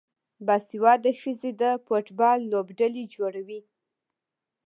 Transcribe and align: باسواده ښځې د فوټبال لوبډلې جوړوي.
باسواده 0.45 1.11
ښځې 1.21 1.51
د 1.61 1.63
فوټبال 1.85 2.39
لوبډلې 2.51 3.03
جوړوي. 3.15 3.59